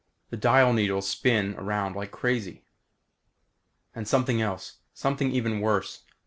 The 0.31 0.35
dial 0.35 0.73
needles 0.73 1.07
spin 1.07 1.53
around 1.59 1.95
like 1.95 2.09
crazy. 2.09 2.65
And 3.93 4.07
something 4.07 4.41
else 4.41 4.77
something 4.95 5.29
even 5.29 5.59
worse. 5.61 6.01